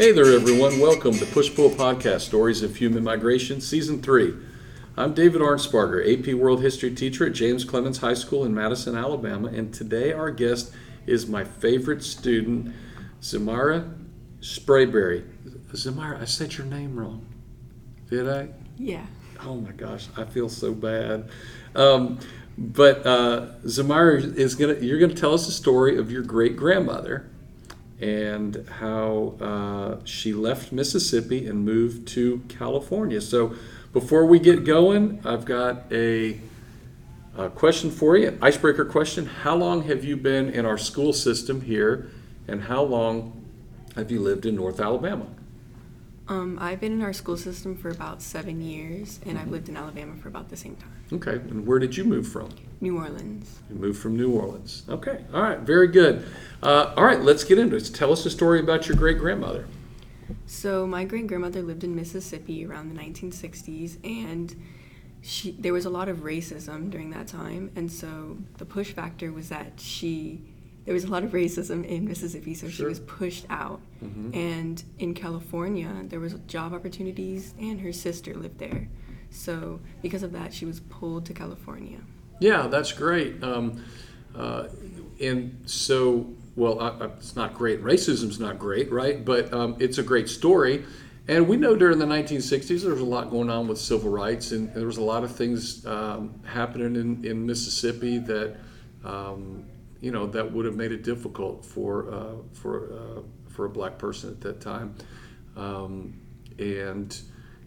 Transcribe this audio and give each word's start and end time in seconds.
Hey 0.00 0.12
there, 0.12 0.32
everyone. 0.32 0.80
Welcome 0.80 1.12
to 1.18 1.26
Push 1.26 1.54
Pull 1.54 1.68
Podcast 1.68 2.20
Stories 2.20 2.62
of 2.62 2.74
Human 2.74 3.04
Migration, 3.04 3.60
Season 3.60 4.00
3. 4.00 4.32
I'm 4.96 5.12
David 5.12 5.42
Arnsparger, 5.42 6.00
AP 6.00 6.32
World 6.36 6.62
History 6.62 6.94
teacher 6.94 7.26
at 7.26 7.34
James 7.34 7.66
Clemens 7.66 7.98
High 7.98 8.14
School 8.14 8.46
in 8.46 8.54
Madison, 8.54 8.96
Alabama, 8.96 9.48
and 9.48 9.74
today 9.74 10.14
our 10.14 10.30
guest 10.30 10.72
is 11.06 11.26
my 11.26 11.44
favorite 11.44 12.02
student, 12.02 12.74
Zamara 13.20 13.92
Sprayberry. 14.40 15.28
Zamara, 15.72 16.18
I 16.18 16.24
said 16.24 16.56
your 16.56 16.66
name 16.66 16.98
wrong. 16.98 17.26
Did 18.08 18.26
I? 18.26 18.48
Yeah. 18.78 19.04
Oh 19.44 19.56
my 19.56 19.72
gosh, 19.72 20.08
I 20.16 20.24
feel 20.24 20.48
so 20.48 20.72
bad. 20.72 21.28
Um, 21.74 22.18
but 22.56 23.06
uh, 23.06 23.48
Zemirah 23.64 24.34
is 24.34 24.54
gonna. 24.54 24.76
You're 24.76 24.98
gonna 24.98 25.12
tell 25.12 25.34
us 25.34 25.44
the 25.44 25.52
story 25.52 25.98
of 25.98 26.10
your 26.10 26.22
great 26.22 26.56
grandmother 26.56 27.28
and 28.00 28.66
how 28.78 29.34
uh, 29.40 30.04
she 30.04 30.32
left 30.32 30.72
Mississippi 30.72 31.46
and 31.46 31.64
moved 31.64 32.08
to 32.08 32.42
California. 32.48 33.20
So, 33.20 33.54
before 33.92 34.24
we 34.24 34.38
get 34.38 34.64
going, 34.64 35.20
I've 35.24 35.44
got 35.44 35.92
a, 35.92 36.40
a 37.36 37.50
question 37.50 37.90
for 37.90 38.16
you, 38.16 38.38
icebreaker 38.40 38.84
question. 38.84 39.26
How 39.26 39.56
long 39.56 39.82
have 39.82 40.04
you 40.04 40.16
been 40.16 40.48
in 40.50 40.64
our 40.64 40.78
school 40.78 41.12
system 41.12 41.62
here, 41.62 42.08
and 42.46 42.62
how 42.62 42.82
long 42.82 43.44
have 43.96 44.10
you 44.12 44.20
lived 44.20 44.46
in 44.46 44.54
North 44.54 44.80
Alabama? 44.80 45.26
Um, 46.30 46.58
I've 46.60 46.78
been 46.78 46.92
in 46.92 47.02
our 47.02 47.12
school 47.12 47.36
system 47.36 47.76
for 47.76 47.88
about 47.88 48.22
seven 48.22 48.60
years, 48.60 49.18
and 49.26 49.36
I've 49.36 49.48
lived 49.48 49.68
in 49.68 49.76
Alabama 49.76 50.14
for 50.14 50.28
about 50.28 50.48
the 50.48 50.56
same 50.56 50.76
time. 50.76 50.92
Okay, 51.12 51.32
and 51.32 51.66
where 51.66 51.80
did 51.80 51.96
you 51.96 52.04
move 52.04 52.28
from? 52.28 52.50
New 52.80 52.96
Orleans. 52.96 53.58
You 53.68 53.74
moved 53.74 53.98
from 53.98 54.16
New 54.16 54.30
Orleans. 54.30 54.84
Okay, 54.88 55.24
all 55.34 55.42
right, 55.42 55.58
very 55.58 55.88
good. 55.88 56.24
Uh, 56.62 56.94
all 56.96 57.04
right, 57.04 57.20
let's 57.20 57.42
get 57.42 57.58
into 57.58 57.74
it. 57.74 57.90
Tell 57.92 58.12
us 58.12 58.24
a 58.26 58.30
story 58.30 58.60
about 58.60 58.86
your 58.86 58.96
great 58.96 59.18
grandmother. 59.18 59.66
So 60.46 60.86
my 60.86 61.04
great 61.04 61.26
grandmother 61.26 61.62
lived 61.62 61.82
in 61.82 61.96
Mississippi 61.96 62.64
around 62.64 62.94
the 62.94 63.02
1960s, 63.02 63.96
and 64.04 64.54
she 65.22 65.50
there 65.58 65.72
was 65.72 65.84
a 65.84 65.90
lot 65.90 66.08
of 66.08 66.18
racism 66.18 66.90
during 66.90 67.10
that 67.10 67.26
time, 67.26 67.72
and 67.74 67.90
so 67.90 68.36
the 68.58 68.64
push 68.64 68.92
factor 68.92 69.32
was 69.32 69.48
that 69.48 69.80
she 69.80 70.42
there 70.84 70.94
was 70.94 71.04
a 71.04 71.08
lot 71.08 71.22
of 71.22 71.32
racism 71.32 71.84
in 71.84 72.06
Mississippi, 72.06 72.54
so 72.54 72.68
she 72.68 72.84
was 72.84 73.00
pushed 73.00 73.46
out. 73.50 73.80
Mhm. 74.02 74.34
And 74.34 74.82
in 74.98 75.14
California, 75.14 76.04
there 76.08 76.20
was 76.20 76.34
job 76.46 76.72
opportunities, 76.72 77.54
and 77.58 77.80
her 77.80 77.92
sister 77.92 78.34
lived 78.34 78.58
there. 78.58 78.88
So 79.30 79.80
because 80.02 80.22
of 80.22 80.32
that, 80.32 80.52
she 80.52 80.64
was 80.64 80.80
pulled 80.80 81.26
to 81.26 81.32
California. 81.32 82.00
Yeah, 82.40 82.66
that's 82.66 82.92
great. 82.92 83.42
Um, 83.44 83.84
uh, 84.34 84.68
and 85.20 85.62
so, 85.66 86.34
well, 86.56 86.80
I, 86.80 86.88
I, 86.88 87.04
it's 87.18 87.36
not 87.36 87.54
great. 87.54 87.82
Racism's 87.82 88.40
not 88.40 88.58
great, 88.58 88.90
right? 88.90 89.24
But 89.24 89.52
um, 89.52 89.76
it's 89.78 89.98
a 89.98 90.02
great 90.02 90.28
story. 90.28 90.84
And 91.28 91.46
we 91.46 91.56
know 91.56 91.76
during 91.76 91.98
the 91.98 92.06
1960s 92.06 92.82
there 92.82 92.92
was 92.92 93.00
a 93.00 93.04
lot 93.04 93.30
going 93.30 93.50
on 93.50 93.68
with 93.68 93.78
civil 93.78 94.10
rights, 94.10 94.50
and 94.52 94.72
there 94.74 94.86
was 94.86 94.96
a 94.96 95.02
lot 95.02 95.22
of 95.22 95.30
things 95.30 95.86
um, 95.86 96.40
happening 96.44 96.96
in, 96.96 97.24
in 97.24 97.46
Mississippi 97.46 98.18
that, 98.18 98.56
um, 99.04 99.64
you 100.00 100.10
know, 100.10 100.26
that 100.26 100.52
would 100.52 100.64
have 100.64 100.76
made 100.76 100.92
it 100.92 101.02
difficult 101.02 101.64
for 101.64 102.12
uh, 102.12 102.34
for 102.52 102.92
uh, 102.92 103.20
for 103.48 103.66
a 103.66 103.70
black 103.70 103.98
person 103.98 104.30
at 104.30 104.40
that 104.40 104.60
time. 104.60 104.94
Um, 105.56 106.20
and 106.58 107.18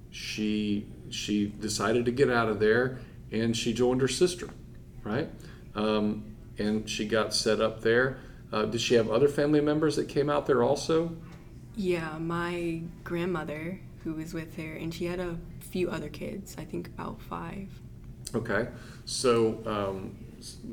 she 0.09 0.87
she 1.09 1.47
decided 1.47 2.05
to 2.05 2.11
get 2.11 2.29
out 2.29 2.49
of 2.49 2.59
there, 2.59 2.99
and 3.31 3.55
she 3.55 3.73
joined 3.73 4.01
her 4.01 4.07
sister, 4.07 4.49
right? 5.03 5.29
Um, 5.75 6.35
and 6.57 6.89
she 6.89 7.07
got 7.07 7.33
set 7.33 7.61
up 7.61 7.81
there. 7.81 8.17
Uh, 8.51 8.65
did 8.65 8.79
she 8.79 8.93
have 8.95 9.09
other 9.09 9.27
family 9.27 9.61
members 9.61 9.95
that 9.95 10.07
came 10.07 10.29
out 10.29 10.45
there 10.45 10.61
also? 10.61 11.15
Yeah, 11.75 12.19
my 12.19 12.83
grandmother, 13.03 13.79
who 14.03 14.13
was 14.13 14.33
with 14.33 14.55
her, 14.57 14.73
and 14.73 14.93
she 14.93 15.05
had 15.05 15.19
a 15.19 15.37
few 15.59 15.89
other 15.89 16.09
kids, 16.09 16.55
I 16.59 16.65
think 16.65 16.87
about 16.87 17.19
five. 17.19 17.69
Okay, 18.35 18.67
so 19.05 19.59
um, 19.65 20.15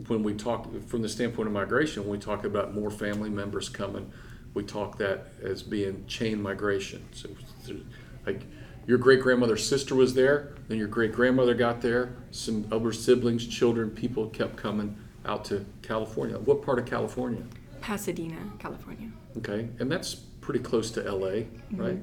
when 0.09 0.23
we 0.23 0.35
talk 0.35 0.69
from 0.87 1.03
the 1.03 1.09
standpoint 1.09 1.47
of 1.47 1.53
migration, 1.53 2.03
when 2.03 2.13
we 2.13 2.19
talk 2.19 2.45
about 2.45 2.75
more 2.75 2.91
family 2.91 3.31
members 3.31 3.69
coming, 3.69 4.11
we 4.55 4.63
talk 4.63 4.99
that 4.99 5.29
as 5.43 5.63
being 5.63 6.07
chain 6.07 6.41
migration. 6.43 7.07
So, 7.13 7.29
like 8.27 8.43
your 8.87 8.99
great 8.99 9.21
grandmother's 9.21 9.67
sister 9.67 9.95
was 9.95 10.15
there, 10.15 10.55
then 10.69 10.79
your 10.79 10.89
great 10.89 11.13
grandmother 11.13 11.55
got 11.55 11.81
there, 11.81 12.17
some 12.31 12.67
other 12.73 12.93
siblings, 12.93 13.47
children, 13.47 13.91
people 13.91 14.29
kept 14.31 14.57
coming 14.57 14.97
out 15.27 15.45
to 15.47 15.65
California. 15.83 16.39
What 16.39 16.63
part 16.63 16.79
of 16.79 16.87
California? 16.87 17.43
Pasadena, 17.81 18.39
California. 18.59 19.11
Okay, 19.39 19.69
and 19.79 19.91
that's 19.91 20.15
pretty 20.15 20.61
close 20.61 20.91
to 20.93 21.03
LA, 21.03 21.43
right? 21.73 21.99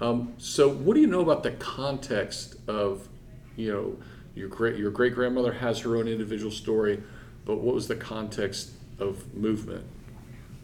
Um, 0.00 0.34
so, 0.38 0.68
what 0.68 0.94
do 0.94 1.00
you 1.00 1.06
know 1.06 1.20
about 1.20 1.42
the 1.42 1.52
context 1.52 2.56
of, 2.68 3.08
you 3.56 3.72
know, 3.72 3.96
your 4.34 4.48
great 4.48 4.76
your 4.76 4.90
great 4.90 5.14
grandmother 5.14 5.52
has 5.52 5.80
her 5.80 5.96
own 5.96 6.08
individual 6.08 6.50
story, 6.50 7.02
but 7.44 7.56
what 7.56 7.74
was 7.74 7.88
the 7.88 7.96
context 7.96 8.70
of 8.98 9.34
movement? 9.34 9.84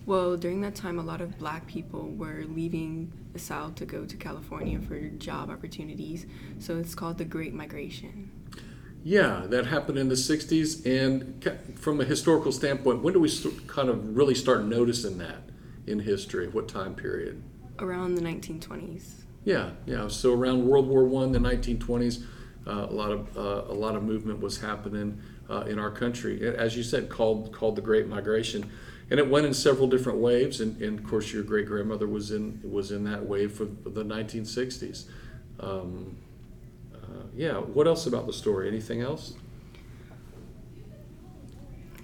Well, 0.07 0.39
during 0.39 0.63
that 0.63 0.75
time, 0.75 0.99
a 0.99 1.03
lot 1.03 1.21
of 1.21 1.39
black 1.39 1.67
people 1.67 2.09
were 2.09 2.45
leaving 2.49 3.13
the 3.35 3.39
South 3.39 3.75
to 3.75 3.85
go 3.85 4.07
to 4.07 4.17
California 4.17 4.81
for 4.81 4.99
job 5.01 5.51
opportunities. 5.51 6.25
So 6.59 6.79
it's 6.79 6.95
called 6.95 7.19
the 7.19 7.27
Great 7.27 7.53
Migration. 7.53 8.31
Yeah, 9.05 9.45
that 9.49 9.67
happened 9.67 9.99
in 9.99 10.09
the 10.09 10.15
'60s, 10.15 10.85
and 10.87 11.79
from 11.79 12.01
a 12.01 12.05
historical 12.05 12.53
standpoint, 12.53 13.03
when 13.03 13.13
do 13.13 13.21
we 13.21 13.31
kind 13.67 13.89
of 13.89 14.17
really 14.17 14.35
start 14.35 14.65
noticing 14.65 15.19
that 15.19 15.43
in 15.87 16.01
history? 16.01 16.49
What 16.49 16.69
time 16.69 16.95
period? 16.95 17.43
Around 17.79 18.15
the 18.17 18.23
1920s. 18.23 19.25
Yeah, 19.45 19.71
yeah. 19.87 20.09
So 20.09 20.33
around 20.33 20.67
World 20.67 20.89
War 20.89 21.05
One, 21.05 21.33
the 21.33 21.39
1920s, 21.39 22.25
uh, 22.69 22.87
a 22.89 22.93
lot 22.93 23.11
of 23.11 23.37
uh, 23.37 23.73
a 23.73 23.75
lot 23.75 23.97
of 23.97 24.03
movement 24.03 24.41
was 24.41 24.61
happening 24.61 25.21
uh, 25.49 25.61
in 25.63 25.79
our 25.79 25.91
country. 25.91 26.47
As 26.47 26.77
you 26.77 26.83
said, 26.83 27.09
called 27.09 27.53
called 27.53 27.77
the 27.77 27.83
Great 27.83 28.07
Migration, 28.07 28.71
and 29.11 29.19
it 29.19 29.29
went 29.29 29.47
in 29.47 29.55
several 29.55 29.89
different 29.89 30.19
waves. 30.19 30.61
And, 30.61 30.81
and 30.83 30.99
of 30.99 31.07
course, 31.07 31.33
your 31.33 31.43
great 31.43 31.67
grandmother 31.67 32.07
was 32.07 32.31
in 32.31 32.61
was 32.63 32.91
in 32.91 33.05
that 33.05 33.25
wave 33.25 33.53
for 33.53 33.65
the 33.65 34.05
1960s. 34.05 35.05
Um, 35.61 36.17
uh, 36.95 37.25
yeah. 37.35 37.55
What 37.55 37.87
else 37.87 38.07
about 38.07 38.27
the 38.27 38.33
story? 38.33 38.69
Anything 38.69 39.01
else? 39.01 39.35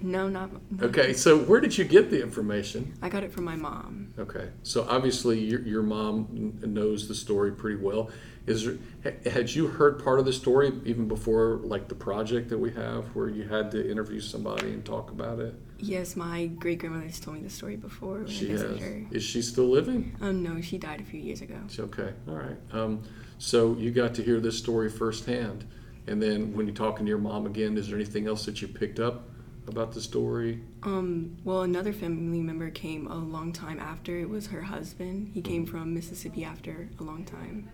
No, 0.05 0.27
not. 0.29 0.51
Okay. 0.81 1.13
So 1.13 1.37
where 1.39 1.59
did 1.59 1.77
you 1.77 1.83
get 1.83 2.11
the 2.11 2.21
information? 2.21 2.93
I 3.01 3.09
got 3.09 3.23
it 3.23 3.31
from 3.33 3.43
my 3.43 3.55
mom. 3.55 4.13
Okay, 4.19 4.49
so 4.63 4.85
obviously 4.87 5.39
your, 5.39 5.61
your 5.61 5.81
mom 5.81 6.59
knows 6.61 7.07
the 7.07 7.15
story 7.15 7.51
pretty 7.51 7.77
well. 7.81 8.09
Is 8.45 8.65
there, 8.65 8.77
had 9.25 9.49
you 9.49 9.65
heard 9.67 10.03
part 10.03 10.19
of 10.19 10.25
the 10.25 10.31
story 10.33 10.71
even 10.85 11.07
before, 11.07 11.59
like 11.63 11.87
the 11.87 11.95
project 11.95 12.49
that 12.49 12.57
we 12.59 12.71
have, 12.73 13.05
where 13.15 13.27
you 13.27 13.43
had 13.47 13.71
to 13.71 13.89
interview 13.89 14.19
somebody 14.19 14.67
and 14.71 14.85
talk 14.85 15.09
about 15.09 15.39
it? 15.39 15.55
Yes, 15.79 16.15
my 16.15 16.45
great 16.45 16.77
grandmother's 16.79 17.19
told 17.19 17.37
me 17.37 17.43
the 17.43 17.49
story 17.49 17.75
before 17.75 18.19
when 18.19 18.27
She 18.27 18.49
I 18.49 18.51
has. 18.51 18.61
her. 18.79 19.05
Is 19.11 19.23
she 19.23 19.41
still 19.41 19.67
living? 19.67 20.15
Um, 20.21 20.43
no, 20.43 20.61
she 20.61 20.77
died 20.77 21.01
a 21.01 21.03
few 21.03 21.19
years 21.19 21.41
ago. 21.41 21.55
She- 21.67 21.81
Okay, 21.81 22.13
all 22.27 22.35
right. 22.35 22.57
Um, 22.71 23.01
so 23.39 23.75
you 23.75 23.89
got 23.91 24.13
to 24.15 24.23
hear 24.23 24.39
this 24.39 24.57
story 24.57 24.89
firsthand, 24.89 25.65
and 26.05 26.21
then 26.21 26.53
when 26.53 26.67
you're 26.67 26.75
talking 26.75 27.05
to 27.05 27.09
your 27.09 27.17
mom 27.17 27.47
again, 27.47 27.75
is 27.77 27.87
there 27.87 27.95
anything 27.97 28.27
else 28.27 28.45
that 28.45 28.61
you 28.61 28.67
picked 28.67 28.99
up 28.99 29.27
about 29.67 29.93
the 29.93 30.01
story? 30.01 30.61
Um, 30.83 31.37
well, 31.43 31.61
another 31.61 31.93
family 31.93 32.41
member 32.41 32.69
came 32.69 33.07
a 33.07 33.15
long 33.15 33.51
time 33.51 33.79
after. 33.79 34.17
It 34.17 34.29
was 34.29 34.47
her 34.47 34.61
husband. 34.61 35.31
He 35.33 35.41
came 35.41 35.65
from 35.65 35.93
Mississippi 35.93 36.43
after 36.43 36.89
a 36.99 37.03
long 37.03 37.25
time. 37.25 37.69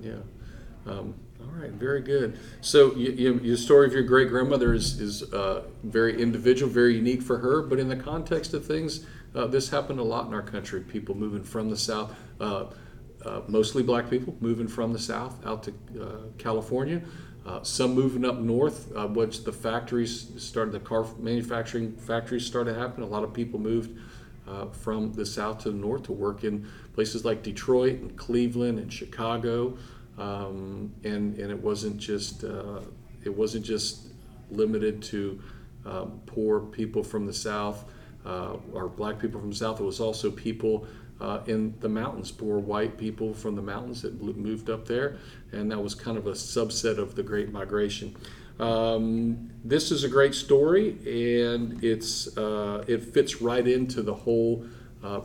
Yeah. 0.00 0.12
Um, 0.86 1.14
all 1.40 1.52
right. 1.52 1.72
Very 1.72 2.00
good. 2.00 2.38
So, 2.60 2.94
you, 2.94 3.10
you, 3.12 3.40
your 3.40 3.56
story 3.56 3.86
of 3.86 3.92
your 3.92 4.02
great 4.02 4.28
grandmother 4.28 4.72
is 4.72 5.00
is 5.00 5.22
uh, 5.32 5.64
very 5.82 6.20
individual, 6.20 6.70
very 6.70 6.96
unique 6.96 7.22
for 7.22 7.38
her. 7.38 7.62
But 7.62 7.78
in 7.78 7.88
the 7.88 7.96
context 7.96 8.54
of 8.54 8.64
things, 8.64 9.04
uh, 9.34 9.46
this 9.46 9.68
happened 9.68 10.00
a 10.00 10.04
lot 10.04 10.26
in 10.26 10.34
our 10.34 10.42
country. 10.42 10.80
People 10.80 11.14
moving 11.14 11.42
from 11.42 11.70
the 11.70 11.76
south, 11.76 12.14
uh, 12.40 12.66
uh, 13.26 13.42
mostly 13.48 13.82
black 13.82 14.08
people 14.08 14.36
moving 14.40 14.68
from 14.68 14.92
the 14.92 14.98
south 14.98 15.44
out 15.44 15.62
to 15.64 15.72
uh, 16.00 16.06
California. 16.38 17.02
Uh, 17.44 17.62
some 17.62 17.94
moving 17.94 18.24
up 18.24 18.38
north, 18.38 18.90
uh, 18.96 19.06
which 19.06 19.44
the 19.44 19.52
factories 19.52 20.32
started, 20.36 20.72
the 20.72 20.80
car 20.80 21.06
manufacturing 21.18 21.92
factories 21.96 22.44
started 22.44 22.76
happening. 22.76 23.06
A 23.06 23.10
lot 23.10 23.22
of 23.22 23.32
people 23.32 23.60
moved 23.60 23.96
uh, 24.48 24.66
from 24.66 25.12
the 25.12 25.24
south 25.24 25.58
to 25.62 25.70
the 25.70 25.76
north 25.76 26.04
to 26.04 26.12
work 26.12 26.44
in 26.44 26.68
places 26.94 27.24
like 27.24 27.42
Detroit 27.42 28.00
and 28.00 28.16
Cleveland 28.16 28.78
and 28.78 28.92
Chicago, 28.92 29.76
um, 30.18 30.92
and 31.04 31.38
and 31.38 31.50
it 31.50 31.62
wasn't 31.62 31.98
just 31.98 32.42
uh, 32.42 32.80
it 33.24 33.34
wasn't 33.34 33.64
just 33.64 34.08
limited 34.50 35.02
to 35.02 35.40
um, 35.84 36.20
poor 36.26 36.60
people 36.60 37.04
from 37.04 37.26
the 37.26 37.32
south 37.32 37.84
uh, 38.24 38.56
or 38.72 38.88
black 38.88 39.18
people 39.20 39.40
from 39.40 39.50
the 39.50 39.56
south. 39.56 39.80
It 39.80 39.84
was 39.84 40.00
also 40.00 40.30
people 40.30 40.86
uh, 41.20 41.40
in 41.46 41.74
the 41.80 41.88
mountains, 41.88 42.30
poor 42.30 42.58
white 42.58 42.98
people 42.98 43.32
from 43.32 43.54
the 43.54 43.62
mountains 43.62 44.02
that 44.02 44.20
moved 44.20 44.68
up 44.68 44.86
there, 44.86 45.16
and 45.52 45.70
that 45.70 45.82
was 45.82 45.94
kind 45.94 46.18
of 46.18 46.26
a 46.26 46.32
subset 46.32 46.98
of 46.98 47.14
the 47.14 47.22
Great 47.22 47.50
Migration. 47.50 48.14
Um, 48.58 49.50
this 49.64 49.90
is 49.90 50.04
a 50.04 50.08
great 50.08 50.34
story, 50.34 50.96
and 51.06 51.82
it's 51.84 52.36
uh, 52.36 52.84
it 52.86 53.02
fits 53.02 53.42
right 53.42 53.66
into 53.66 54.02
the 54.02 54.14
whole 54.14 54.66
uh, 55.02 55.20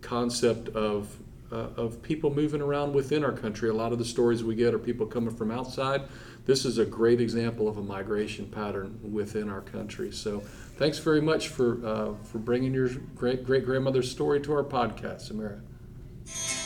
concept 0.00 0.68
of 0.70 1.16
uh, 1.52 1.68
of 1.76 2.02
people 2.02 2.32
moving 2.32 2.60
around 2.60 2.92
within 2.92 3.24
our 3.24 3.32
country. 3.32 3.68
A 3.68 3.74
lot 3.74 3.92
of 3.92 3.98
the 3.98 4.04
stories 4.04 4.44
we 4.44 4.54
get 4.54 4.74
are 4.74 4.78
people 4.78 5.06
coming 5.06 5.34
from 5.34 5.50
outside. 5.50 6.02
This 6.46 6.64
is 6.64 6.78
a 6.78 6.86
great 6.86 7.20
example 7.20 7.68
of 7.68 7.76
a 7.78 7.82
migration 7.82 8.46
pattern 8.46 8.98
within 9.02 9.48
our 9.48 9.60
country. 9.60 10.10
So, 10.12 10.40
thanks 10.76 10.98
very 10.98 11.20
much 11.20 11.48
for 11.48 11.84
uh, 11.84 12.14
for 12.24 12.38
bringing 12.38 12.74
your 12.74 12.88
great 12.88 13.44
great 13.44 13.64
grandmother's 13.64 14.10
story 14.10 14.40
to 14.42 14.52
our 14.52 14.64
podcast, 14.64 15.30
Samira. 15.30 16.59